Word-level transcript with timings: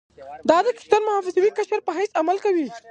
دا 0.49 0.57
قشر 0.67 0.87
د 0.91 0.93
محافظوي 1.07 1.49
قشر 1.57 1.79
په 1.87 1.91
حیث 1.97 2.11
عمل 2.21 2.37
کوي. 2.45 2.67